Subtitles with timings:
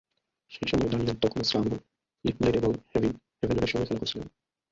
[0.51, 1.77] সেই সময়ে দানিয়েল তখনও স্লামো,
[2.25, 2.71] লিফব্লেড এবং
[2.91, 4.27] হেভেনউডের সঙ্গে খেলা করছিলেন।